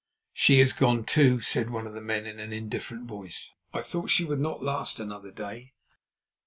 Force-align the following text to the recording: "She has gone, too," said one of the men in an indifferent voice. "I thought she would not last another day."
"She 0.33 0.57
has 0.61 0.73
gone, 0.73 1.03
too," 1.05 1.41
said 1.41 1.69
one 1.69 1.85
of 1.85 1.93
the 1.93 2.01
men 2.01 2.25
in 2.25 2.39
an 2.39 2.51
indifferent 2.51 3.07
voice. 3.07 3.51
"I 3.71 3.81
thought 3.81 4.09
she 4.09 4.25
would 4.25 4.39
not 4.39 4.63
last 4.63 4.99
another 4.99 5.29
day." 5.31 5.75